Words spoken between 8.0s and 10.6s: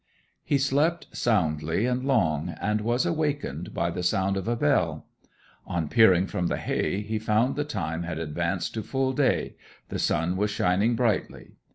had advanced to full day; the sun was